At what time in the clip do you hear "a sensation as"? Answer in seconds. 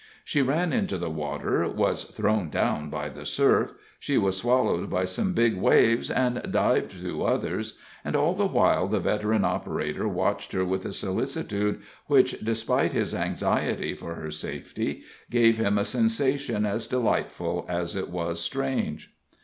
15.77-16.87